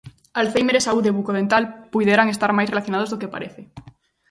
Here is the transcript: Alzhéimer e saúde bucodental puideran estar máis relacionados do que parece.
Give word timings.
Alzhéimer 0.39 0.75
e 0.79 0.85
saúde 0.87 1.15
bucodental 1.17 1.63
puideran 1.93 2.27
estar 2.29 2.51
máis 2.57 2.71
relacionados 2.71 3.09
do 3.11 3.19
que 3.21 3.33
parece. 3.35 3.61